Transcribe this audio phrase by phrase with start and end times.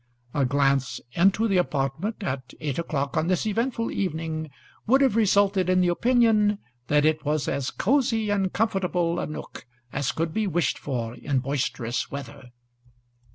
[0.33, 4.49] A glance into the apartment at eight o'clock on this eventful evening
[4.87, 9.67] would have resulted in the opinion that it was as cosey and comfortable a nook
[9.93, 12.49] as could be wished for in boisterous weather.